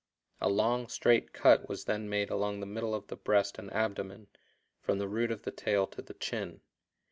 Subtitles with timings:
[0.39, 4.29] A long, straight cut was then made along the middle of the breast and abdomen,
[4.79, 6.61] from the root of the tail to the chin.